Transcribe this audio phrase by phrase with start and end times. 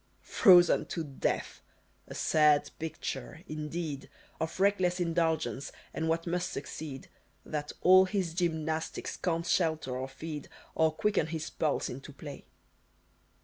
[0.23, 1.61] Frozen to death!
[2.07, 7.07] 'a sad picture,' indeed, Of reckless indulgence and what must succeed,
[7.45, 12.45] That all his gymnastics can't shelter or feed, Or quicken his pulse into play!